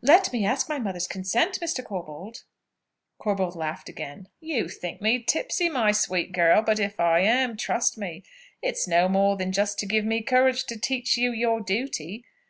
"Let 0.00 0.32
me 0.32 0.46
ask 0.46 0.66
my 0.66 0.78
mother's 0.78 1.06
consent, 1.06 1.60
Mr. 1.60 1.84
Corbold." 1.84 2.44
Corbold 3.20 3.54
laughed 3.54 3.90
aloud. 3.90 4.28
"You 4.40 4.66
think 4.66 5.02
me 5.02 5.22
tipsy, 5.22 5.68
my 5.68 5.92
sweet 5.92 6.32
girl; 6.32 6.62
but 6.62 6.78
if 6.80 6.98
I 6.98 7.20
am, 7.20 7.54
trust 7.54 7.98
me 7.98 8.24
it's 8.62 8.88
no 8.88 9.10
more 9.10 9.36
than 9.36 9.52
just 9.52 9.78
to 9.80 9.86
give 9.86 10.06
me 10.06 10.22
courage 10.22 10.64
to 10.68 10.78
teach 10.80 11.18
you 11.18 11.32
your 11.32 11.60
duty. 11.60 12.24